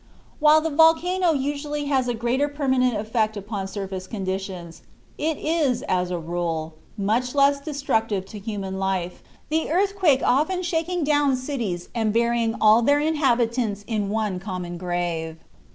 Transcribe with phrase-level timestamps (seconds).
[0.39, 4.81] While the volcano usually has a greater permanent effect upon surface conditions,
[5.19, 11.03] it is, as a rule, much less destructive to human life, the earthquake often shaking
[11.03, 15.37] down cities and burying all their inhabitants in one common grave.